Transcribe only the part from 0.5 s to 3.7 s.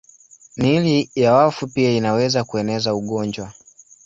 Miili ya wafu pia inaweza kueneza ugonjwa.